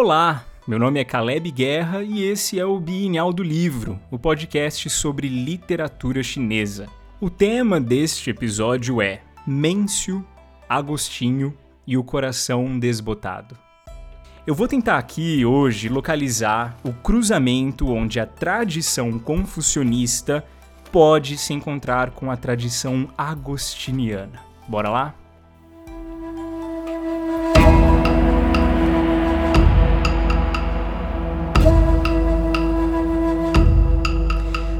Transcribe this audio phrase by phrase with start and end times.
[0.00, 4.88] Olá, meu nome é Caleb Guerra e esse é o Bienal do Livro, o podcast
[4.88, 6.86] sobre literatura chinesa.
[7.20, 10.24] O tema deste episódio é Mêncio,
[10.68, 11.52] Agostinho
[11.84, 13.58] e o Coração Desbotado.
[14.46, 20.44] Eu vou tentar aqui hoje localizar o cruzamento onde a tradição confucionista
[20.92, 24.44] pode se encontrar com a tradição agostiniana.
[24.68, 25.14] Bora lá?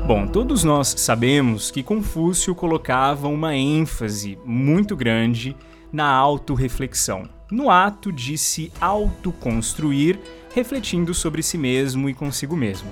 [0.09, 5.55] Bom, todos nós sabemos que Confúcio colocava uma ênfase muito grande
[5.93, 10.19] na autorreflexão, no ato de se autoconstruir,
[10.55, 12.89] refletindo sobre si mesmo e consigo mesmo.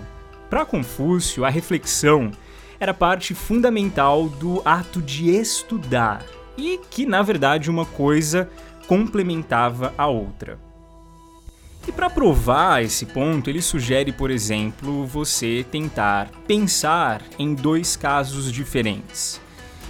[0.51, 2.30] Para Confúcio, a reflexão
[2.79, 6.23] era parte fundamental do ato de estudar
[6.55, 8.51] e que, na verdade, uma coisa
[8.87, 10.66] complementava a outra.
[11.87, 18.51] E para provar esse ponto, ele sugere, por exemplo, você tentar pensar em dois casos
[18.51, 19.41] diferentes.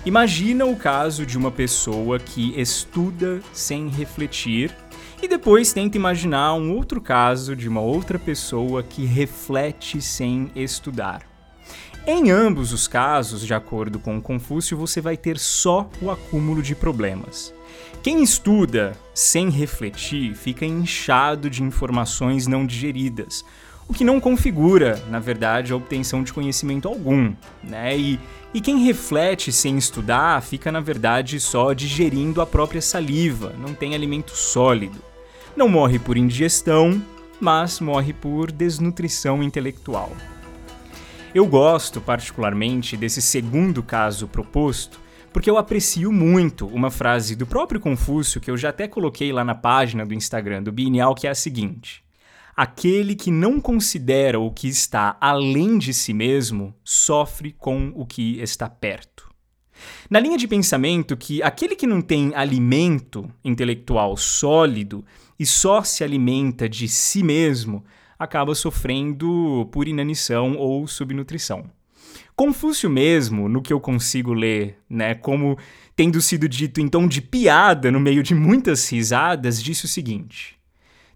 [0.05, 4.77] Imagina o caso de uma pessoa que estuda sem refletir
[5.23, 11.23] e depois tenta imaginar um outro caso de uma outra pessoa que reflete sem estudar.
[12.07, 16.75] Em ambos os casos, de acordo com Confúcio, você vai ter só o acúmulo de
[16.75, 17.56] problemas.
[18.07, 23.45] Quem estuda sem refletir fica inchado de informações não digeridas,
[23.89, 27.35] o que não configura, na verdade, a obtenção de conhecimento algum.
[27.65, 27.99] Né?
[27.99, 28.21] E,
[28.55, 33.93] e quem reflete sem estudar fica, na verdade, só digerindo a própria saliva, não tem
[33.93, 35.03] alimento sólido.
[35.57, 37.03] Não morre por indigestão,
[37.41, 40.13] mas morre por desnutrição intelectual.
[41.35, 47.81] Eu gosto particularmente desse segundo caso proposto, porque eu aprecio muito uma frase do próprio
[47.81, 51.31] Confúcio que eu já até coloquei lá na página do Instagram do Bienal, que é
[51.31, 52.03] a seguinte:
[52.57, 58.41] Aquele que não considera o que está além de si mesmo sofre com o que
[58.41, 59.29] está perto.
[60.09, 65.05] Na linha de pensamento que aquele que não tem alimento intelectual sólido
[65.39, 67.85] e só se alimenta de si mesmo
[68.19, 71.76] acaba sofrendo por inanição ou subnutrição.
[72.37, 75.57] Confúcio mesmo, no que eu consigo ler, né, como
[75.97, 80.59] tendo sido dito em tom de piada no meio de muitas risadas, disse o seguinte: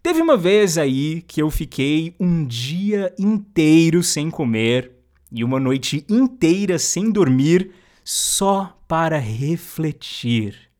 [0.02, 4.92] Teve uma vez aí que eu fiquei um dia inteiro sem comer
[5.30, 7.70] e uma noite inteira sem dormir
[8.02, 10.70] só para refletir.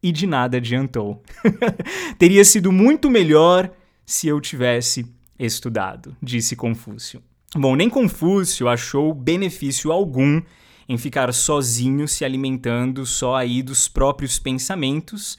[0.00, 1.20] E de nada adiantou.
[2.18, 3.68] Teria sido muito melhor
[4.06, 5.04] se eu tivesse
[5.36, 7.20] estudado, disse Confúcio.
[7.54, 10.40] Bom, nem Confúcio achou benefício algum
[10.88, 15.38] em ficar sozinho se alimentando só aí dos próprios pensamentos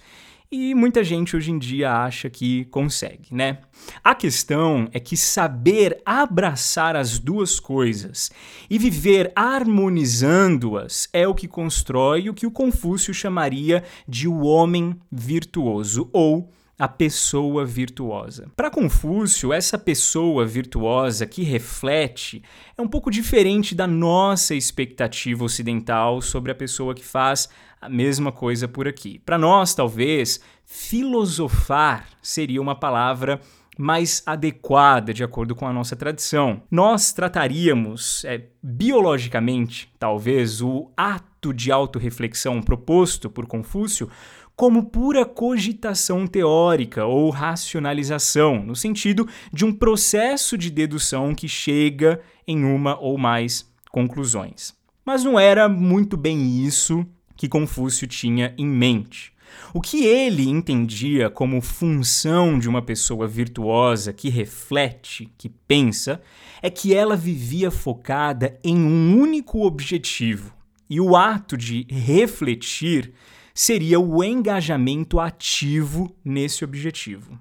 [0.51, 3.57] e muita gente hoje em dia acha que consegue, né?
[4.03, 8.31] A questão é que saber abraçar as duas coisas
[8.69, 14.95] e viver harmonizando-as é o que constrói o que o Confúcio chamaria de o homem
[15.11, 16.47] virtuoso ou
[16.77, 18.51] a pessoa virtuosa.
[18.55, 22.43] Para Confúcio, essa pessoa virtuosa que reflete
[22.77, 27.47] é um pouco diferente da nossa expectativa ocidental sobre a pessoa que faz
[27.79, 29.19] a mesma coisa por aqui.
[29.19, 33.39] Para nós, talvez, filosofar seria uma palavra
[33.77, 36.61] mais adequada de acordo com a nossa tradição.
[36.69, 44.09] Nós trataríamos, é, biologicamente, talvez, o ato de autorreflexão proposto por Confúcio
[44.55, 52.21] como pura cogitação teórica ou racionalização, no sentido de um processo de dedução que chega
[52.47, 54.73] em uma ou mais conclusões.
[55.05, 57.05] Mas não era muito bem isso
[57.35, 59.33] que Confúcio tinha em mente.
[59.73, 66.21] O que ele entendia como função de uma pessoa virtuosa que reflete, que pensa,
[66.61, 70.53] é que ela vivia focada em um único objetivo.
[70.89, 73.13] E o ato de refletir
[73.53, 77.39] seria o engajamento ativo nesse objetivo.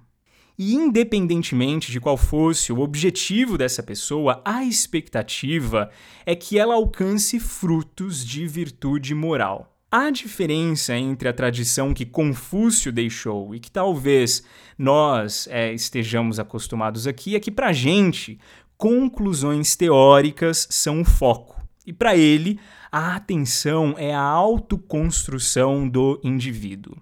[0.59, 5.91] E independentemente de qual fosse o objetivo dessa pessoa, a expectativa
[6.27, 9.73] é que ela alcance frutos de virtude moral.
[9.91, 14.43] A diferença entre a tradição que Confúcio deixou e que talvez
[14.79, 18.39] nós é, estejamos acostumados aqui é que, para gente,
[18.79, 21.62] conclusões teóricas são o foco.
[21.87, 22.59] E para ele,
[22.91, 26.97] a atenção é a autoconstrução do indivíduo.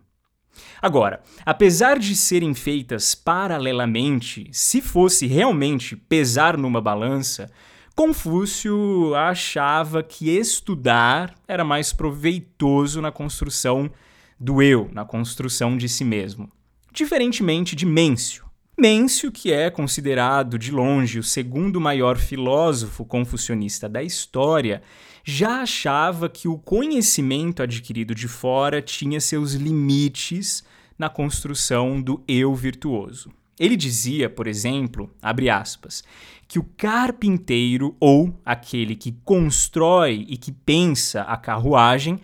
[0.80, 7.50] Agora, apesar de serem feitas paralelamente, se fosse realmente pesar numa balança,
[7.94, 13.90] Confúcio achava que estudar era mais proveitoso na construção
[14.38, 16.50] do eu, na construção de si mesmo.
[16.90, 18.49] Diferentemente de Mêncio.
[18.80, 24.80] Mêncio, que é considerado de longe o segundo maior filósofo confucionista da história,
[25.22, 30.64] já achava que o conhecimento adquirido de fora tinha seus limites
[30.98, 33.30] na construção do eu virtuoso.
[33.58, 36.02] Ele dizia, por exemplo, abre aspas,
[36.48, 42.18] que o carpinteiro ou aquele que constrói e que pensa a carruagem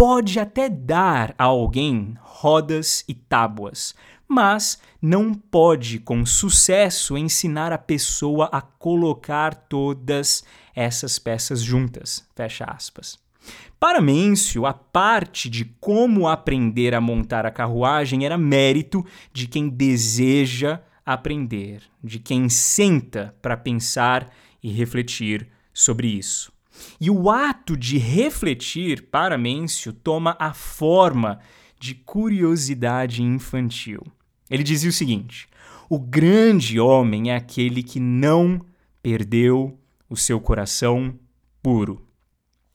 [0.00, 3.94] pode até dar a alguém rodas e tábuas,
[4.26, 10.42] mas não pode com sucesso ensinar a pessoa a colocar todas
[10.74, 12.26] essas peças juntas.
[12.34, 13.18] Fecha aspas.
[13.78, 19.04] Para Mêncio, a parte de como aprender a montar a carruagem era mérito
[19.34, 24.30] de quem deseja aprender, de quem senta para pensar
[24.62, 26.50] e refletir sobre isso.
[27.00, 31.40] E o ato de refletir, para Mêncio, toma a forma
[31.78, 34.02] de curiosidade infantil.
[34.50, 35.48] Ele dizia o seguinte:
[35.88, 38.64] o grande homem é aquele que não
[39.02, 39.78] perdeu
[40.08, 41.14] o seu coração
[41.62, 42.06] puro.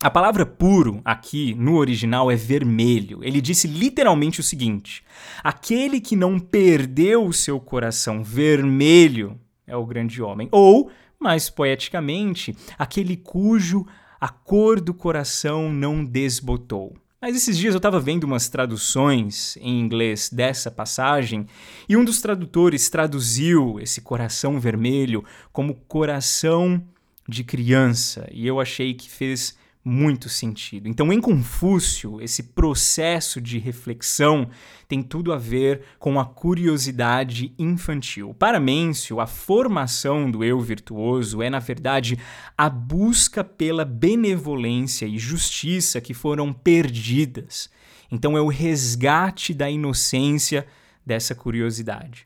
[0.02, 3.24] A palavra puro aqui no original é vermelho.
[3.24, 5.04] Ele disse literalmente o seguinte:
[5.44, 10.48] aquele que não perdeu o seu coração vermelho é o grande homem.
[10.52, 13.86] Ou, mais poeticamente, aquele cujo
[14.20, 16.96] a cor do coração não desbotou.
[17.22, 21.48] Mas esses dias eu estava vendo umas traduções em inglês dessa passagem
[21.90, 26.84] e um dos tradutores traduziu esse coração vermelho como coração
[27.28, 30.90] de criança e eu achei que fez muito sentido.
[30.90, 34.50] Então, em Confúcio, esse processo de reflexão
[34.88, 38.34] tem tudo a ver com a curiosidade infantil.
[38.34, 42.18] Para Mêncio, a formação do eu virtuoso é, na verdade,
[42.58, 47.70] a busca pela benevolência e justiça que foram perdidas.
[48.12, 50.66] Então, é o resgate da inocência
[51.06, 52.26] dessa curiosidade.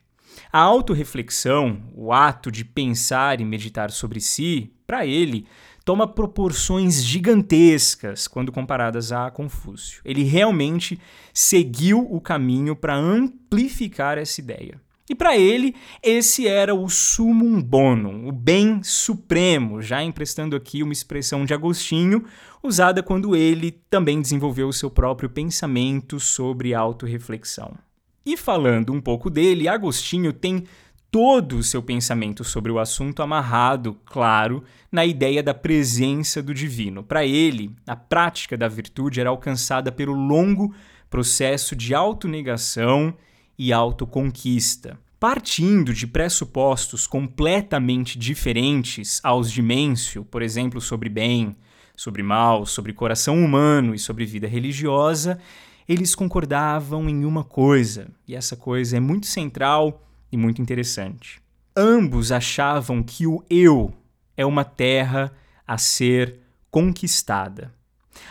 [0.50, 5.46] A autorreflexão, o ato de pensar e meditar sobre si, para ele,
[5.84, 10.00] toma proporções gigantescas quando comparadas a Confúcio.
[10.04, 11.00] Ele realmente
[11.32, 14.80] seguiu o caminho para amplificar essa ideia.
[15.10, 20.92] E para ele, esse era o sumum bonum, o bem supremo, já emprestando aqui uma
[20.92, 22.24] expressão de Agostinho,
[22.62, 27.76] usada quando ele também desenvolveu o seu próprio pensamento sobre autorreflexão.
[28.24, 30.64] E falando um pouco dele, Agostinho tem
[31.10, 34.62] todo o seu pensamento sobre o assunto amarrado, claro,
[34.92, 37.02] na ideia da presença do divino.
[37.02, 40.72] Para ele, a prática da virtude era alcançada pelo longo
[41.08, 43.12] processo de autonegação
[43.58, 44.96] e autoconquista.
[45.18, 51.56] Partindo de pressupostos completamente diferentes aos de Mêncio, por exemplo, sobre bem,
[51.96, 55.38] sobre mal, sobre coração humano e sobre vida religiosa,
[55.86, 61.40] eles concordavam em uma coisa, e essa coisa é muito central e muito interessante.
[61.76, 63.92] Ambos achavam que o eu
[64.36, 65.32] é uma terra
[65.66, 66.40] a ser
[66.70, 67.72] conquistada.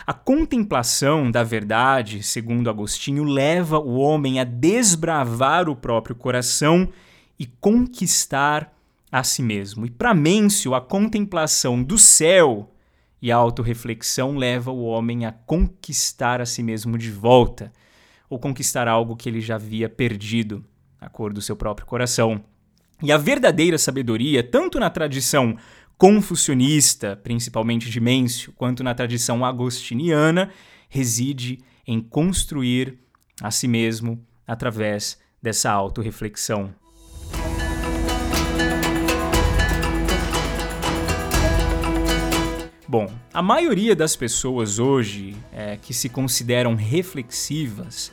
[0.06, 6.88] A contemplação da verdade, segundo Agostinho, leva o homem a desbravar o próprio coração
[7.38, 8.72] e conquistar
[9.10, 9.86] a si mesmo.
[9.86, 12.70] E para Mêncio, a contemplação do céu
[13.20, 17.72] e a autorreflexão leva o homem a conquistar a si mesmo de volta,
[18.28, 20.64] ou conquistar algo que ele já havia perdido
[21.00, 22.44] a cor do seu próprio coração.
[23.02, 25.56] E a verdadeira sabedoria, tanto na tradição
[25.96, 30.50] confucionista, principalmente de Mêncio, quanto na tradição agostiniana,
[30.88, 32.98] reside em construir
[33.40, 36.74] a si mesmo através dessa autorreflexão.
[42.90, 48.12] Bom, a maioria das pessoas hoje é, que se consideram reflexivas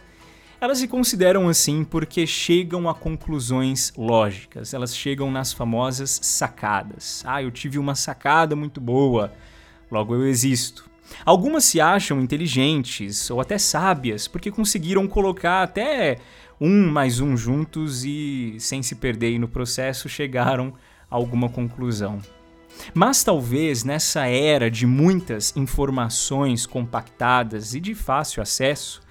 [0.59, 7.23] elas se consideram assim porque chegam a conclusões lógicas, elas chegam nas famosas sacadas.
[7.25, 9.31] Ah, eu tive uma sacada muito boa,
[9.91, 10.89] logo eu existo.
[11.23, 16.17] Algumas se acham inteligentes ou até sábias porque conseguiram colocar até
[16.59, 20.73] um mais um juntos e, sem se perder no processo, chegaram
[21.09, 22.19] a alguma conclusão.
[22.93, 29.01] Mas talvez nessa era de muitas informações compactadas e de fácil acesso,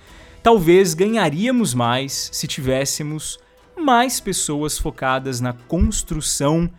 [0.47, 3.37] Talvez ganharíamos mais se tivéssemos
[3.77, 6.71] mais pessoas focadas na construção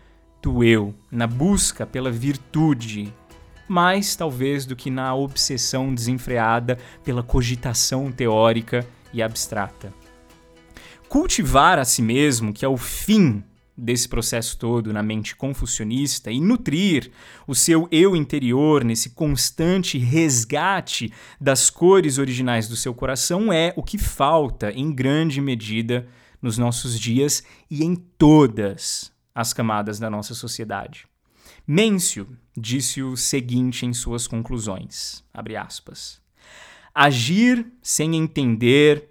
[0.41, 3.13] do eu, na busca pela virtude,
[3.67, 9.93] mais talvez do que na obsessão desenfreada pela cogitação teórica e abstrata.
[11.09, 13.43] Cultivar a si mesmo, que é o fim
[13.77, 17.11] desse processo todo na mente confucionista e nutrir
[17.45, 23.83] o seu eu interior nesse constante resgate das cores originais do seu coração é o
[23.83, 26.07] que falta, em grande medida,
[26.41, 31.05] nos nossos dias e em todas as camadas da nossa sociedade.
[31.65, 35.23] Mêncio disse o seguinte em suas conclusões,
[35.59, 36.19] aspas,
[36.95, 39.09] Agir sem entender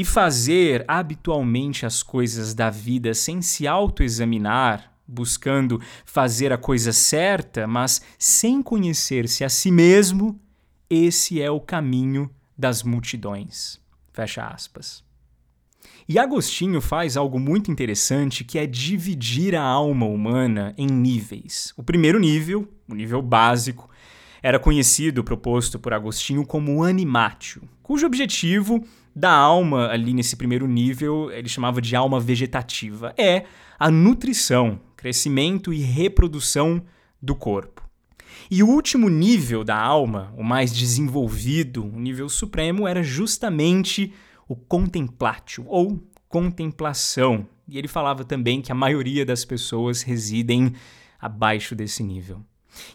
[0.00, 7.66] e fazer habitualmente as coisas da vida sem se autoexaminar, buscando fazer a coisa certa,
[7.66, 10.40] mas sem conhecer-se a si mesmo,
[10.88, 13.78] esse é o caminho das multidões.
[14.10, 15.04] Fecha aspas.
[16.08, 21.74] E Agostinho faz algo muito interessante que é dividir a alma humana em níveis.
[21.76, 23.90] O primeiro nível, o nível básico,
[24.42, 28.82] era conhecido, proposto por Agostinho como animatio, cujo objetivo
[29.14, 33.14] da alma ali nesse primeiro nível ele chamava de alma vegetativa.
[33.16, 33.44] É
[33.78, 36.82] a nutrição, crescimento e reprodução
[37.20, 37.80] do corpo.
[38.50, 44.12] E o último nível da alma, o mais desenvolvido, o nível supremo, era justamente
[44.48, 47.46] o contemplatio, ou contemplação.
[47.68, 50.74] E ele falava também que a maioria das pessoas residem
[51.20, 52.40] abaixo desse nível.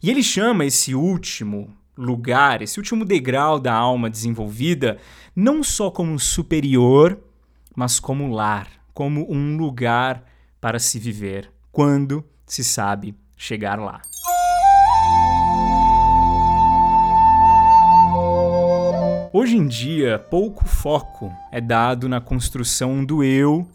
[0.01, 4.97] E ele chama esse último lugar, esse último degrau da alma desenvolvida,
[5.35, 7.19] não só como superior,
[7.75, 10.23] mas como lar, como um lugar
[10.59, 14.01] para se viver, quando se sabe chegar lá.
[19.33, 23.67] Hoje em dia, pouco foco é dado na construção do eu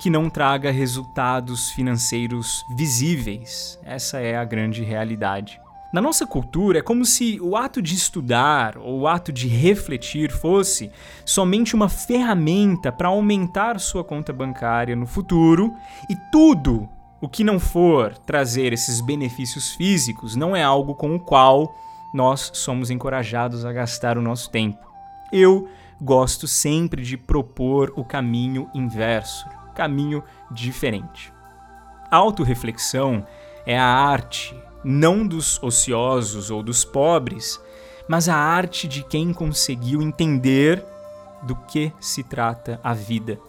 [0.00, 3.78] que não traga resultados financeiros visíveis.
[3.82, 5.60] Essa é a grande realidade.
[5.92, 10.30] Na nossa cultura, é como se o ato de estudar ou o ato de refletir
[10.32, 10.90] fosse
[11.24, 15.72] somente uma ferramenta para aumentar sua conta bancária no futuro
[16.10, 16.88] e tudo
[17.20, 21.74] o que não for trazer esses benefícios físicos não é algo com o qual
[22.12, 24.84] nós somos encorajados a gastar o nosso tempo.
[25.32, 25.68] Eu
[26.00, 31.32] gosto sempre de propor o caminho inverso, caminho diferente.
[32.10, 33.26] Autoreflexão
[33.64, 34.54] é a arte
[34.88, 37.60] não dos ociosos ou dos pobres,
[38.08, 40.84] mas a arte de quem conseguiu entender
[41.42, 43.40] do que se trata a vida.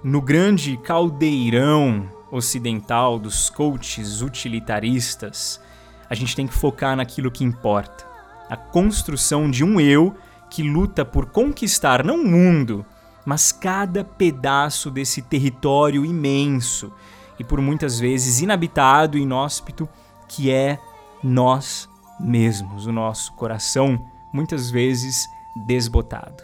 [0.00, 5.60] No grande caldeirão ocidental dos coaches utilitaristas,
[6.08, 8.06] a gente tem que focar naquilo que importa.
[8.48, 10.14] A construção de um eu
[10.48, 12.86] que luta por conquistar não o mundo,
[13.26, 16.92] mas cada pedaço desse território imenso
[17.40, 19.88] e por muitas vezes inabitado e inóspito
[20.34, 20.78] que é
[21.22, 21.88] nós
[22.18, 25.28] mesmos, o nosso coração, muitas vezes
[25.66, 26.42] desbotado.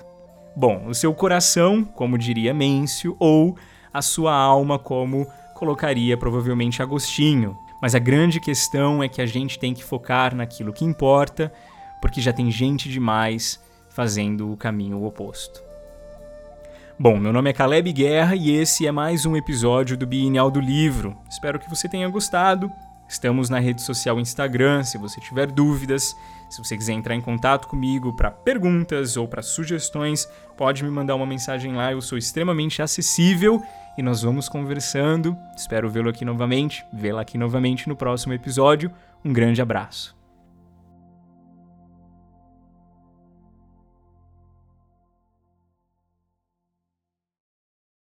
[0.57, 3.57] Bom, o seu coração, como diria Mêncio, ou
[3.93, 9.59] a sua alma, como colocaria provavelmente Agostinho, mas a grande questão é que a gente
[9.59, 11.53] tem que focar naquilo que importa,
[12.01, 15.63] porque já tem gente demais fazendo o caminho oposto.
[16.99, 20.61] Bom, meu nome é Caleb Guerra e esse é mais um episódio do Bienal do
[20.61, 21.17] Livro.
[21.31, 22.71] Espero que você tenha gostado.
[23.11, 26.17] Estamos na rede social Instagram, se você tiver dúvidas,
[26.49, 31.17] se você quiser entrar em contato comigo para perguntas ou para sugestões, pode me mandar
[31.17, 33.61] uma mensagem lá, eu sou extremamente acessível
[33.99, 35.37] e nós vamos conversando.
[35.57, 38.93] Espero vê-lo aqui novamente, vê-la aqui novamente no próximo episódio.
[39.25, 40.20] Um grande abraço.